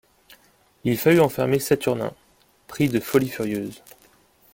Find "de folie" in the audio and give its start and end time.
2.89-3.29